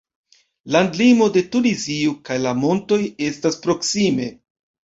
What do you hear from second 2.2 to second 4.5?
kaj la montoj estas proksime.